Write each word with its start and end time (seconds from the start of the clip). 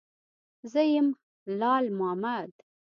_زه 0.71 0.81
يم، 0.95 1.07
لال 1.59 1.85
مامد. 1.97 2.51